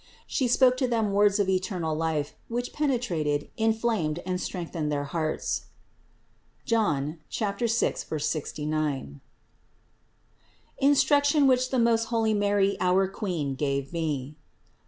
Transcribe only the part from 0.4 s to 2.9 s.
spoke to them words of eternal life, which